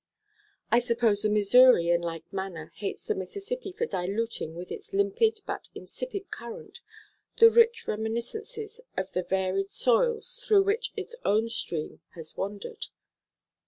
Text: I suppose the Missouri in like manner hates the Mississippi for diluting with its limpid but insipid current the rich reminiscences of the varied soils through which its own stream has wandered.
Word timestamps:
I 0.71 0.79
suppose 0.79 1.21
the 1.21 1.29
Missouri 1.29 1.91
in 1.91 2.01
like 2.01 2.23
manner 2.33 2.71
hates 2.77 3.05
the 3.05 3.13
Mississippi 3.13 3.71
for 3.71 3.85
diluting 3.85 4.55
with 4.55 4.71
its 4.71 4.93
limpid 4.93 5.41
but 5.45 5.69
insipid 5.75 6.31
current 6.31 6.79
the 7.37 7.51
rich 7.51 7.87
reminiscences 7.87 8.81
of 8.97 9.11
the 9.11 9.21
varied 9.21 9.69
soils 9.69 10.39
through 10.43 10.63
which 10.63 10.91
its 10.97 11.15
own 11.23 11.49
stream 11.49 12.01
has 12.15 12.35
wandered. 12.35 12.87